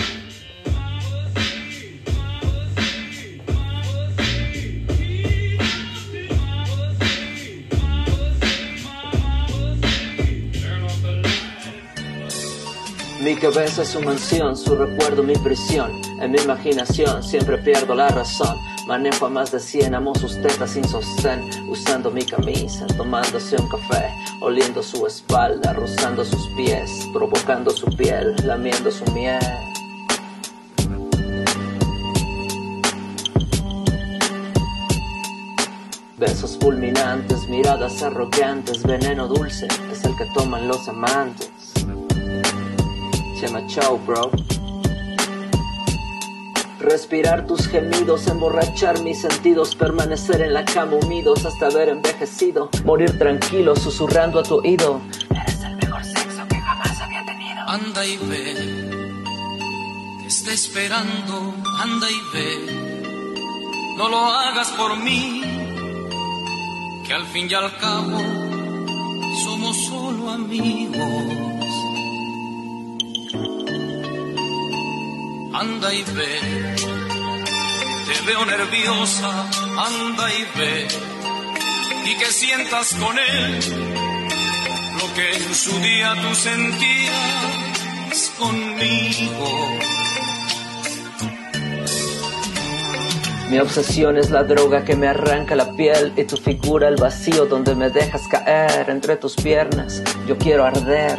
Mi 13.34 13.40
cabeza 13.40 13.82
es 13.82 13.88
su 13.88 14.00
mansión, 14.00 14.56
su 14.56 14.75
recuerdo 14.75 15.24
mi 15.24 15.34
prisión. 15.34 15.92
En 16.22 16.34
mi 16.34 16.38
imaginación 16.38 17.24
siempre 17.24 17.58
pierdo 17.58 17.96
la 17.96 18.10
razón. 18.10 18.56
Manejo 18.86 19.25
a 19.25 19.30
más 19.32 19.52
de 19.52 19.60
100, 19.60 19.96
amo 19.96 20.13
sus 20.13 20.40
tetas 20.40 20.70
sin 20.70 20.88
sostén. 20.88 21.42
Usando 21.68 22.12
mi 22.12 22.24
camisa, 22.24 22.86
tomándose 22.96 23.60
un 23.60 23.68
café. 23.68 24.13
Oliendo 24.40 24.84
su 24.84 25.08
espalda, 25.08 25.74
rozando 25.74 26.24
sus 26.24 26.46
pies. 26.50 27.10
Provocando 27.12 27.72
su 27.72 27.88
piel, 27.98 28.36
lamiendo 28.44 28.92
su 28.92 29.04
miel. 29.13 29.40
Besos 36.20 36.56
fulminantes, 36.62 37.48
miradas 37.48 38.04
arrogantes, 38.04 38.84
veneno 38.84 39.28
dulce 39.28 39.68
es 39.92 40.06
el 40.06 40.16
que 40.18 40.25
toman 40.36 40.68
los 40.68 40.88
amantes. 40.88 41.62
Chema 43.44 43.68
Chow, 43.68 43.98
bro. 44.06 44.32
Respirar 46.80 47.46
tus 47.46 47.68
gemidos, 47.68 48.26
emborrachar 48.28 49.02
mis 49.02 49.20
sentidos, 49.20 49.76
permanecer 49.76 50.42
en 50.42 50.54
la 50.54 50.64
cama 50.64 50.94
unidos 51.04 51.44
hasta 51.44 51.66
haber 51.66 51.90
envejecido, 51.90 52.70
morir 52.86 53.18
tranquilo, 53.20 53.76
susurrando 53.76 54.40
a 54.40 54.44
tu 54.44 54.60
oído. 54.60 55.02
Eres 55.30 55.62
el 55.62 55.76
mejor 55.76 56.06
sexo 56.06 56.48
que 56.48 56.56
jamás 56.56 57.02
había 57.02 57.26
tenido. 57.26 57.68
Anda 57.68 58.06
y 58.06 58.16
ve, 58.16 58.54
te 60.22 60.28
está 60.28 60.54
esperando, 60.54 61.54
anda 61.82 62.08
y 62.10 62.22
ve. 62.34 63.36
No 63.98 64.08
lo 64.08 64.20
hagas 64.20 64.70
por 64.70 64.96
mí, 65.00 65.42
que 67.06 67.14
al 67.14 67.26
fin 67.26 67.48
y 67.50 67.54
al 67.54 67.78
cabo 67.78 68.22
somos 69.44 69.76
solo 69.86 70.30
amigos. 70.30 71.53
Anda 75.63 75.93
y 75.93 76.03
ve, 76.03 76.39
te 78.05 78.15
veo 78.27 78.46
nerviosa, 78.46 79.50
anda 79.88 80.25
y 80.34 80.60
ve, 80.60 80.88
y 82.05 82.17
que 82.17 82.25
sientas 82.25 82.93
con 82.96 83.17
él 83.17 83.60
lo 85.00 85.13
que 85.13 85.36
en 85.38 85.55
su 85.55 85.72
día 85.79 86.15
tú 86.22 86.36
sentías 86.36 88.32
conmigo. 88.38 89.70
Mi 93.50 93.60
obsesión 93.60 94.17
es 94.17 94.32
la 94.32 94.43
droga 94.43 94.84
que 94.84 94.98
me 94.98 95.08
arranca 95.08 95.55
la 95.55 95.72
piel 95.77 96.12
y 96.17 96.25
tu 96.25 96.36
figura 96.36 96.89
el 96.89 96.98
vacío 96.98 97.46
donde 97.46 97.74
me 97.74 97.89
dejas 97.89 98.27
caer 98.27 98.89
entre 98.89 99.15
tus 99.15 99.36
piernas. 99.36 100.03
Yo 100.27 100.38
quiero 100.38 100.65
arder, 100.65 101.17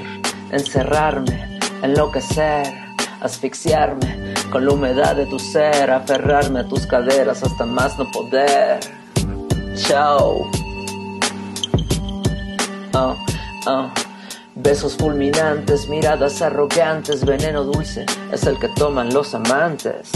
encerrarme, 0.51 1.61
enloquecer, 1.83 2.75
asfixiarme 3.23 4.24
con 4.51 4.65
la 4.65 4.73
humedad 4.73 5.17
de 5.17 5.27
tu 5.27 5.39
ser, 5.39 5.91
aferrarme 5.91 6.61
a 6.61 6.69
tus 6.69 6.87
caderas 6.87 7.43
hasta 7.43 7.67
más 7.67 7.99
no 7.99 8.11
poder. 8.11 8.81
Chao. 9.77 10.51
Oh, 12.95 13.17
oh. 13.67 13.91
Besos 14.57 14.97
fulminantes, 14.97 15.89
miradas 15.89 16.41
arrogantes, 16.41 17.25
veneno 17.25 17.65
dulce 17.65 18.07
es 18.31 18.45
el 18.45 18.57
que 18.59 18.69
toman 18.69 19.13
los 19.13 19.35
amantes. 19.35 20.13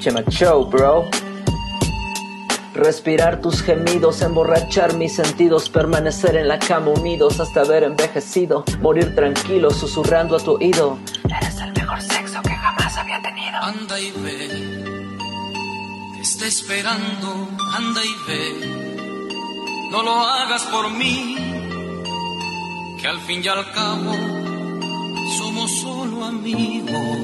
Chema 0.00 0.22
Show, 0.28 0.68
bro. 0.68 1.04
Respirar 2.74 3.40
tus 3.40 3.62
gemidos, 3.62 4.22
emborrachar 4.22 4.94
mis 4.94 5.14
sentidos, 5.14 5.68
permanecer 5.68 6.36
en 6.36 6.48
la 6.48 6.58
cama 6.58 6.88
unidos 6.90 7.38
hasta 7.38 7.60
haber 7.60 7.84
envejecido, 7.84 8.64
morir 8.80 9.14
tranquilo, 9.14 9.70
susurrando 9.70 10.36
a 10.36 10.38
tu 10.40 10.52
oído. 10.52 10.98
Anda 13.62 14.00
y 14.00 14.10
ve, 14.12 14.48
te 16.14 16.20
está 16.22 16.46
esperando, 16.46 17.46
anda 17.76 18.00
y 18.02 18.14
ve. 18.26 19.88
No 19.90 20.02
lo 20.02 20.14
hagas 20.18 20.62
por 20.64 20.88
mí, 20.90 21.36
que 22.98 23.06
al 23.06 23.20
fin 23.20 23.42
y 23.44 23.48
al 23.48 23.70
cabo 23.72 24.16
somos 25.36 25.70
solo 25.82 26.24
amigos. 26.24 27.18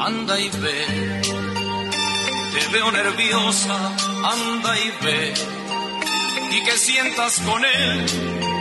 Anda 0.00 0.38
y 0.38 0.50
ve, 0.50 1.22
te 2.52 2.68
veo 2.72 2.92
nerviosa, 2.92 3.96
anda 4.22 4.78
y 4.78 5.04
ve, 5.04 5.34
y 6.50 6.62
que 6.62 6.76
sientas 6.76 7.40
con 7.40 7.64
él 7.64 8.51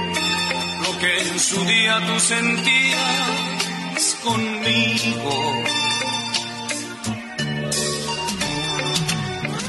lo 0.82 0.98
que 1.00 1.22
en 1.22 1.40
su 1.40 1.64
día 1.66 2.00
tú 2.08 2.20
sentías 2.20 3.00
conmigo. 4.24 5.32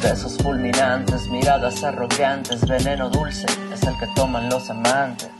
Besos 0.03 0.37
fulminantes, 0.39 1.29
miradas 1.29 1.85
arrogantes, 1.85 2.67
veneno 2.67 3.09
dulce 3.09 3.47
es 3.73 3.83
el 3.83 3.97
que 3.99 4.07
toman 4.15 4.49
los 4.49 4.69
amantes. 4.71 5.31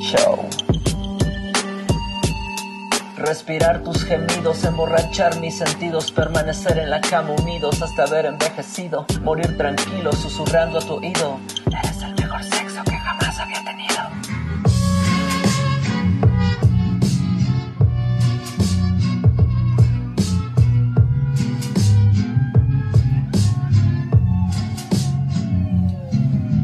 Show. 0.00 0.48
Respirar 3.16 3.82
tus 3.82 4.04
gemidos, 4.04 4.64
emborrachar 4.64 5.38
mis 5.40 5.58
sentidos, 5.58 6.10
permanecer 6.10 6.78
en 6.78 6.90
la 6.90 7.00
cama 7.00 7.32
unidos 7.38 7.82
hasta 7.82 8.04
haber 8.04 8.26
envejecido, 8.26 9.06
morir 9.22 9.56
tranquilo, 9.56 10.12
susurrando 10.12 10.78
a 10.78 10.82
tu 10.82 10.94
oído. 10.94 11.38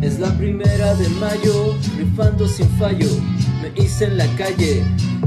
Es 0.01 0.21
la 0.21 0.33
primera 0.39 0.95
de 0.95 1.09
mayo, 1.21 1.75
rifando 1.99 2.49
sin 2.49 2.69
fallo. 2.79 3.09
Me 3.61 3.83
hice 3.83 4.07
en 4.07 4.17
la 4.17 4.27
calle, 4.37 4.83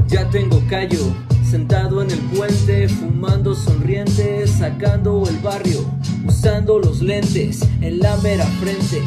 ya 0.08 0.28
tengo 0.30 0.60
callo. 0.68 1.14
Sentado 1.48 2.02
en 2.02 2.10
el 2.10 2.18
puente, 2.18 2.88
fumando 2.88 3.54
sonriente, 3.54 4.46
sacando 4.48 5.22
el 5.28 5.36
barrio, 5.38 5.84
usando 6.26 6.80
los 6.80 7.00
lentes 7.00 7.60
en 7.80 8.00
la 8.00 8.16
mera 8.16 8.46
frente. 8.60 9.02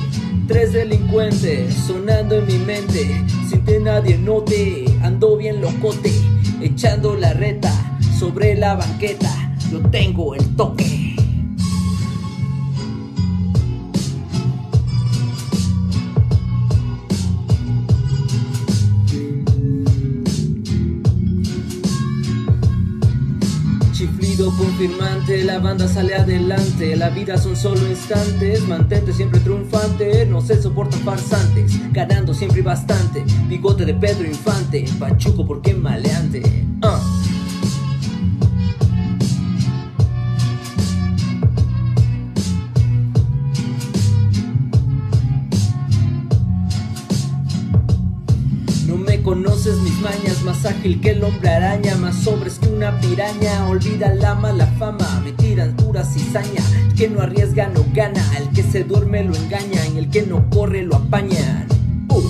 Tres 0.54 0.72
delincuentes 0.72 1.74
sonando 1.74 2.38
en 2.38 2.46
mi 2.46 2.60
mente, 2.60 3.26
sin 3.50 3.66
que 3.66 3.80
nadie 3.80 4.20
note, 4.20 4.86
ando 5.02 5.36
bien 5.36 5.60
locote, 5.62 6.12
echando 6.62 7.16
la 7.16 7.34
reta 7.34 7.72
sobre 8.20 8.54
la 8.54 8.76
banqueta, 8.76 9.32
yo 9.72 9.80
tengo 9.90 10.36
el 10.36 10.56
toque. 10.56 11.03
Confirmante, 24.58 25.44
la 25.44 25.60
banda 25.60 25.88
sale 25.88 26.16
adelante. 26.16 26.96
La 26.96 27.10
vida 27.10 27.38
son 27.38 27.56
solo 27.56 27.88
instantes, 27.90 28.68
mantente 28.68 29.14
siempre 29.14 29.40
triunfante. 29.40 30.26
No 30.26 30.42
se 30.42 30.62
soportan 30.62 31.00
farsantes, 31.02 31.80
ganando 31.92 32.34
siempre 32.34 32.60
y 32.60 32.64
bastante. 32.64 33.24
Bigote 33.48 33.86
de 33.86 33.94
Pedro 33.94 34.28
Infante, 34.28 34.86
pachuco 35.00 35.46
porque 35.46 35.74
maleante. 35.74 36.42
Ah. 36.82 36.93
Mañas, 50.04 50.44
más 50.44 50.66
ágil 50.66 51.00
que 51.00 51.12
el 51.12 51.24
hombre 51.24 51.50
araña, 51.50 51.96
más 51.96 52.16
sobres 52.16 52.60
que 52.60 52.68
una 52.68 53.00
piraña. 53.00 53.68
Olvida 53.68 54.14
la 54.14 54.36
mala 54.36 54.68
fama, 54.78 55.22
me 55.24 55.32
tiran 55.32 55.76
pura 55.76 56.04
cizaña. 56.04 56.62
El 56.88 56.94
que 56.94 57.10
no 57.10 57.22
arriesga 57.22 57.68
no 57.70 57.86
gana, 57.94 58.22
el 58.38 58.50
que 58.50 58.64
se 58.64 58.84
duerme 58.84 59.24
lo 59.24 59.34
engaña 59.36 59.88
y 59.94 59.98
el 59.98 60.10
que 60.10 60.24
no 60.24 60.50
corre 60.50 60.84
lo 60.84 60.98
apañan. 60.98 61.68
Uh. 62.10 62.22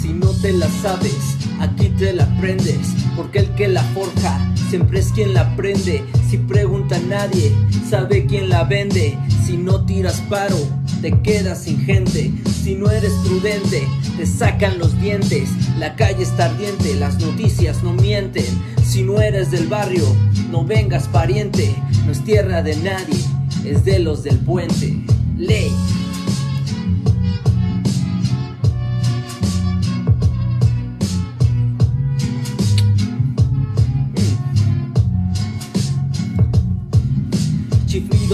Si 0.00 0.08
no 0.14 0.28
te 0.40 0.52
la 0.54 0.68
sabes, 0.80 1.36
aquí 1.60 1.90
te 1.90 2.14
la 2.14 2.24
aprendes. 2.24 2.94
Porque 3.14 3.40
el 3.40 3.50
que 3.50 3.68
la 3.68 3.82
forja 3.94 4.51
siempre 4.72 5.00
es 5.00 5.12
quien 5.12 5.34
la 5.34 5.42
aprende. 5.42 6.02
Si 6.30 6.38
pregunta 6.38 6.98
nadie, 7.06 7.52
sabe 7.90 8.24
quién 8.24 8.48
la 8.48 8.64
vende. 8.64 9.18
Si 9.44 9.58
no 9.58 9.84
tiras 9.84 10.22
paro, 10.30 10.56
te 11.02 11.12
quedas 11.20 11.64
sin 11.64 11.78
gente. 11.78 12.32
Si 12.64 12.74
no 12.74 12.90
eres 12.90 13.12
prudente, 13.22 13.86
te 14.16 14.24
sacan 14.24 14.78
los 14.78 14.98
dientes. 14.98 15.50
La 15.78 15.94
calle 15.94 16.22
está 16.22 16.46
ardiente, 16.46 16.94
las 16.94 17.20
noticias 17.20 17.82
no 17.82 17.92
mienten. 17.92 18.46
Si 18.82 19.02
no 19.02 19.20
eres 19.20 19.50
del 19.50 19.68
barrio, 19.68 20.06
no 20.50 20.64
vengas 20.64 21.06
pariente. 21.06 21.74
No 22.06 22.12
es 22.12 22.24
tierra 22.24 22.62
de 22.62 22.74
nadie, 22.76 23.20
es 23.66 23.84
de 23.84 23.98
los 23.98 24.22
del 24.22 24.38
puente. 24.38 25.04
Ley. 25.36 25.70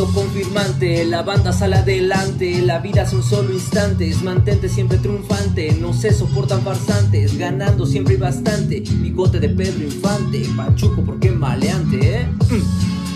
Confirmante, 0.07 1.05
la 1.05 1.23
banda 1.23 1.53
sale 1.53 1.75
adelante, 1.77 2.63
la 2.63 2.79
vida 2.79 3.05
son 3.05 3.21
solo 3.21 3.53
instantes, 3.53 4.23
mantente 4.23 4.69
siempre 4.69 4.97
triunfante, 4.99 5.77
no 5.81 5.93
se 5.93 6.15
soportan 6.15 6.63
farsantes, 6.63 7.37
ganando 7.37 7.85
siempre 7.85 8.15
y 8.15 8.17
bastante, 8.17 8.81
bigote 8.81 9.41
de 9.41 9.49
Pedro 9.49 9.85
Infante, 9.85 10.49
pachuco 10.57 11.03
porque 11.03 11.33
maleante, 11.33 12.21
eh. 12.21 12.27
Ah, 12.41 13.08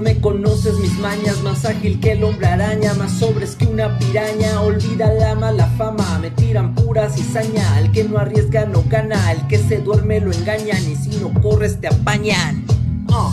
me 0.00 0.20
conoces 0.20 0.78
mis 0.78 0.98
mañas, 0.98 1.42
más 1.42 1.64
ágil 1.64 2.00
que 2.00 2.12
el 2.12 2.24
hombre 2.24 2.46
araña, 2.46 2.94
más 2.94 3.12
sobres 3.12 3.54
que 3.54 3.66
una 3.66 3.98
piraña. 3.98 4.60
Olvida 4.62 5.12
la 5.12 5.34
mala 5.34 5.66
fama, 5.76 6.18
me 6.20 6.30
tiran 6.30 6.74
pura 6.74 7.08
cizaña. 7.10 7.78
El 7.78 7.92
que 7.92 8.04
no 8.04 8.18
arriesga 8.18 8.66
no 8.66 8.84
gana, 8.88 9.32
el 9.32 9.46
que 9.46 9.58
se 9.58 9.78
duerme 9.78 10.20
lo 10.20 10.32
engañan 10.32 10.82
y 10.90 10.96
si 10.96 11.10
no 11.18 11.32
corres 11.40 11.80
te 11.80 11.88
apañan. 11.88 12.64
Ah. 13.10 13.30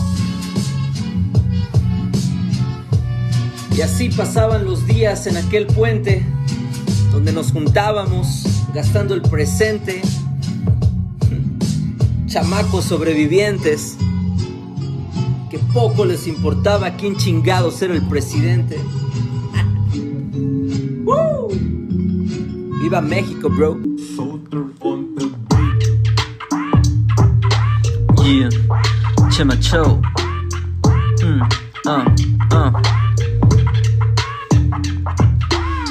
Y 3.76 3.80
así 3.80 4.08
pasaban 4.10 4.64
los 4.64 4.86
días 4.86 5.26
en 5.26 5.36
aquel 5.36 5.66
puente, 5.66 6.26
donde 7.12 7.32
nos 7.32 7.52
juntábamos, 7.52 8.44
gastando 8.74 9.14
el 9.14 9.22
presente. 9.22 10.02
Chamacos 12.26 12.84
sobrevivientes 12.84 13.96
poco 15.72 16.04
les 16.04 16.26
importaba 16.26 16.90
quién 16.92 17.16
chingados 17.16 17.80
era 17.82 17.94
el 17.94 18.02
presidente. 18.02 18.76
¡Woo! 21.04 21.48
¡Viva 22.80 23.00
México, 23.00 23.48
bro! 23.48 23.78
Yeah, 28.24 28.50
Chema 29.30 29.56
Show. 29.56 30.00
Mm, 31.22 31.42
ah, 31.86 32.04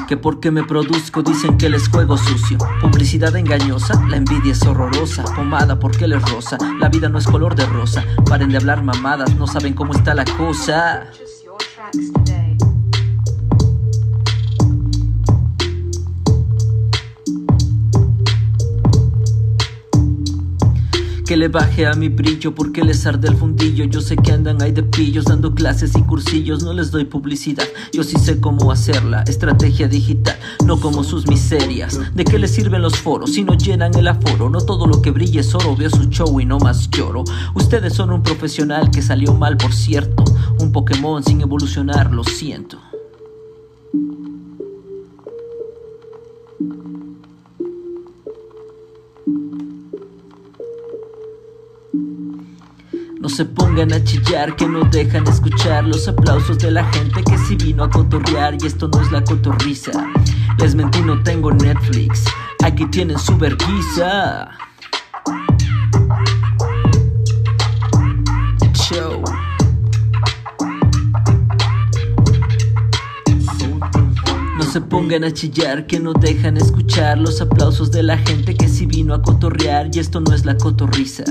Que 0.07 0.15
porque 0.15 0.51
me 0.51 0.63
produzco 0.63 1.21
dicen 1.21 1.57
que 1.57 1.69
les 1.69 1.89
juego 1.89 2.17
sucio. 2.17 2.57
Publicidad 2.81 3.35
engañosa, 3.35 4.01
la 4.07 4.15
envidia 4.15 4.53
es 4.53 4.61
horrorosa. 4.63 5.23
Pomada 5.35 5.77
porque 5.79 6.07
les 6.07 6.21
rosa, 6.31 6.57
la 6.79 6.87
vida 6.87 7.09
no 7.09 7.17
es 7.17 7.27
color 7.27 7.55
de 7.55 7.65
rosa. 7.65 8.05
Paren 8.25 8.49
de 8.49 8.57
hablar 8.57 8.83
mamadas, 8.83 9.35
no 9.35 9.47
saben 9.47 9.73
cómo 9.73 9.93
está 9.93 10.13
la 10.13 10.23
cosa. 10.23 11.11
Que 21.27 21.35
le 21.35 21.49
baje 21.49 21.85
a 21.85 21.93
mi 21.93 22.07
brillo 22.07 22.55
porque 22.55 22.85
les 22.85 23.05
arde 23.05 23.27
el 23.27 23.35
fundillo. 23.35 23.83
Yo 23.83 23.99
sé 23.99 24.15
que 24.15 24.31
andan 24.31 24.61
ahí 24.61 24.71
de 24.71 24.81
pillos 24.81 25.25
dando 25.25 25.53
clases 25.53 25.93
y 25.97 26.01
cursillos. 26.03 26.63
No 26.63 26.71
les 26.71 26.89
doy 26.89 27.03
publicidad, 27.03 27.65
yo 27.91 28.05
sí 28.05 28.17
sé 28.17 28.39
cómo 28.39 28.71
hacerla. 28.71 29.23
Estrategia 29.27 29.89
digital, 29.89 30.37
no 30.65 30.79
como 30.79 31.03
sus 31.03 31.27
miserias. 31.27 31.99
¿De 32.15 32.23
qué 32.23 32.39
les 32.39 32.51
sirven 32.51 32.81
los 32.81 32.95
foros 32.95 33.33
si 33.33 33.43
no 33.43 33.55
llenan 33.55 33.93
el 33.95 34.07
aforo? 34.07 34.49
No 34.49 34.61
todo 34.61 34.87
lo 34.87 35.01
que 35.01 35.11
brilla 35.11 35.41
es 35.41 35.53
oro. 35.53 35.75
Veo 35.75 35.89
su 35.89 36.05
show 36.05 36.39
y 36.39 36.45
no 36.45 36.59
más 36.59 36.89
lloro. 36.91 37.25
Ustedes 37.55 37.93
son 37.93 38.11
un 38.11 38.23
profesional 38.23 38.89
que 38.89 39.01
salió 39.01 39.33
mal, 39.33 39.57
por 39.57 39.73
cierto. 39.73 40.23
Un 40.59 40.71
Pokémon 40.71 41.21
sin 41.25 41.41
evolucionar, 41.41 42.13
lo 42.13 42.23
siento. 42.23 42.79
No 53.27 53.35
se 53.35 53.43
pongan 53.43 53.91
a 53.91 54.01
chillar 54.01 54.55
que 54.55 54.65
no 54.65 54.85
dejan 54.85 55.27
escuchar 55.27 55.83
los 55.83 56.07
aplausos 56.07 56.59
de 56.59 56.71
la 56.71 56.85
gente 56.93 57.21
que 57.25 57.37
sí 57.37 57.57
vino 57.57 57.83
a 57.83 57.89
cotorrear 57.89 58.55
y 58.57 58.65
esto 58.65 58.87
no 58.87 59.01
es 59.01 59.11
la 59.11 59.21
cotorriza. 59.21 59.91
Les 60.59 60.75
mentí, 60.75 61.01
no 61.01 61.21
tengo 61.23 61.51
Netflix. 61.51 62.23
Aquí 62.63 62.85
tienen 62.85 63.19
su. 63.19 63.33
Show. 68.73 69.23
No 74.57 74.63
se 74.63 74.79
pongan 74.79 75.25
a 75.25 75.33
chillar 75.33 75.85
que 75.85 75.99
no 75.99 76.13
dejan 76.13 76.55
escuchar 76.55 77.17
los 77.17 77.41
aplausos 77.41 77.91
de 77.91 78.03
la 78.03 78.17
gente 78.19 78.55
que 78.55 78.69
sí 78.69 78.85
vino 78.85 79.13
a 79.13 79.21
cotorrear 79.21 79.89
y 79.93 79.99
esto 79.99 80.21
no 80.21 80.33
es 80.33 80.45
la 80.45 80.55
cotorriza. 80.55 81.25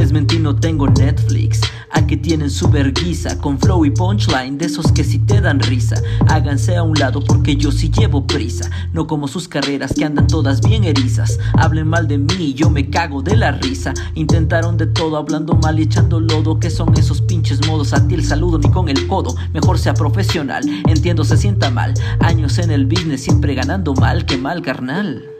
Les 0.00 0.12
mentí, 0.12 0.38
no 0.38 0.56
tengo 0.56 0.88
Netflix. 0.88 1.60
A 1.92 2.06
que 2.06 2.16
tienen 2.16 2.50
su 2.50 2.70
verguiza 2.70 3.36
con 3.36 3.58
flow 3.58 3.84
y 3.84 3.90
punchline 3.90 4.56
de 4.56 4.64
esos 4.64 4.90
que 4.92 5.04
si 5.04 5.18
te 5.18 5.42
dan 5.42 5.60
risa. 5.60 6.00
Háganse 6.26 6.74
a 6.76 6.82
un 6.82 6.98
lado 6.98 7.22
porque 7.22 7.54
yo 7.54 7.70
sí 7.70 7.90
llevo 7.90 8.26
prisa. 8.26 8.70
No 8.94 9.06
como 9.06 9.28
sus 9.28 9.46
carreras 9.46 9.92
que 9.92 10.06
andan 10.06 10.26
todas 10.26 10.62
bien 10.62 10.84
erizas. 10.84 11.38
Hablen 11.52 11.86
mal 11.86 12.08
de 12.08 12.16
mí 12.16 12.34
y 12.38 12.54
yo 12.54 12.70
me 12.70 12.88
cago 12.88 13.20
de 13.20 13.36
la 13.36 13.50
risa. 13.50 13.92
Intentaron 14.14 14.78
de 14.78 14.86
todo 14.86 15.18
hablando 15.18 15.52
mal 15.52 15.78
y 15.78 15.82
echando 15.82 16.18
lodo. 16.18 16.58
Que 16.58 16.70
son 16.70 16.96
esos 16.96 17.20
pinches 17.20 17.66
modos? 17.66 17.92
A 17.92 18.08
ti 18.08 18.14
el 18.14 18.24
saludo 18.24 18.58
ni 18.58 18.70
con 18.70 18.88
el 18.88 19.06
codo. 19.06 19.34
Mejor 19.52 19.78
sea 19.78 19.92
profesional. 19.92 20.64
Entiendo, 20.86 21.24
se 21.24 21.36
sienta 21.36 21.70
mal. 21.70 21.92
Años 22.20 22.56
en 22.56 22.70
el 22.70 22.86
business 22.86 23.22
siempre 23.22 23.54
ganando 23.54 23.92
mal. 23.92 24.24
Que 24.24 24.38
mal, 24.38 24.62
carnal. 24.62 25.39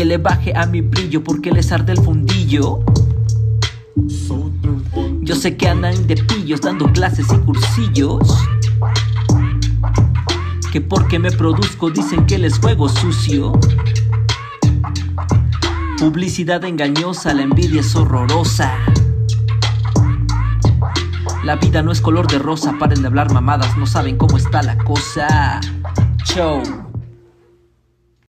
Que 0.00 0.06
le 0.06 0.16
baje 0.16 0.56
a 0.56 0.64
mi 0.64 0.80
brillo 0.80 1.22
porque 1.22 1.52
les 1.52 1.70
arde 1.72 1.92
el 1.92 2.00
fundillo. 2.00 2.82
Yo 5.20 5.36
sé 5.36 5.58
que 5.58 5.68
andan 5.68 6.06
de 6.06 6.16
pillos 6.16 6.62
dando 6.62 6.90
clases 6.90 7.26
y 7.30 7.36
cursillos. 7.36 8.34
Que 10.72 10.80
porque 10.80 11.18
me 11.18 11.30
produzco 11.30 11.90
dicen 11.90 12.24
que 12.24 12.38
les 12.38 12.58
juego 12.58 12.88
sucio. 12.88 13.52
Publicidad 15.98 16.64
engañosa, 16.64 17.34
la 17.34 17.42
envidia 17.42 17.82
es 17.82 17.94
horrorosa. 17.94 18.72
La 21.44 21.56
vida 21.56 21.82
no 21.82 21.92
es 21.92 22.00
color 22.00 22.26
de 22.26 22.38
rosa, 22.38 22.74
paren 22.78 23.02
de 23.02 23.08
hablar 23.08 23.34
mamadas, 23.34 23.76
no 23.76 23.84
saben 23.84 24.16
cómo 24.16 24.38
está 24.38 24.62
la 24.62 24.78
cosa. 24.78 25.60
Show. 26.24 26.79